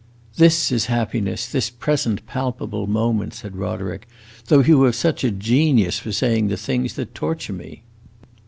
"This 0.37 0.71
is 0.71 0.87
happiness, 0.87 1.45
this 1.45 1.69
present, 1.69 2.25
palpable 2.25 2.87
moment," 2.87 3.35
said 3.35 3.55
Roderick; 3.55 4.07
"though 4.47 4.61
you 4.63 4.81
have 4.81 4.95
such 4.95 5.23
a 5.23 5.29
genius 5.29 5.99
for 5.99 6.11
saying 6.11 6.47
the 6.47 6.57
things 6.57 6.95
that 6.95 7.13
torture 7.13 7.53
me!" 7.53 7.83